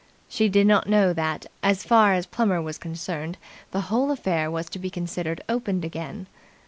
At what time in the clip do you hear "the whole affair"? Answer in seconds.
3.69-4.49